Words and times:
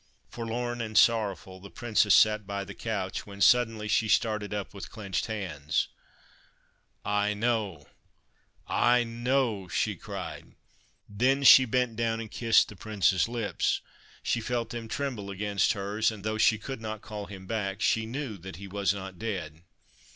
Forlorn 0.29 0.81
and 0.81 0.97
sorrowful 0.97 1.59
the 1.59 1.69
Princess 1.69 2.15
sat 2.15 2.47
by 2.47 2.63
the 2.63 2.73
couch, 2.73 3.27
when 3.27 3.39
suddenly 3.39 3.87
she 3.87 4.07
started 4.07 4.51
up 4.51 4.73
with 4.73 4.89
clenched 4.89 5.27
hands.' 5.27 5.89
I 7.23 7.35
know 7.35 7.85
I 8.65 9.01
I 9.01 9.03
know!' 9.03 9.67
she 9.67 9.95
cried. 9.95 10.55
Then 11.07 11.43
she 11.43 11.65
bent 11.65 11.97
down 11.97 12.19
and 12.19 12.31
kissed 12.31 12.69
the 12.69 12.75
Prince's 12.75 13.27
lips. 13.29 13.81
She 14.23 14.41
felt 14.41 14.71
them 14.71 14.87
tremble 14.87 15.29
against 15.29 15.73
hers, 15.73 16.09
and, 16.09 16.23
though 16.23 16.39
she 16.39 16.57
could 16.57 16.81
not 16.81 17.03
call 17.03 17.27
him 17.27 17.45
back, 17.45 17.79
she 17.79 18.07
knew 18.07 18.39
that 18.39 18.55
he 18.55 18.67
was 18.67 18.95
not 18.95 19.19
dead. 19.19 19.61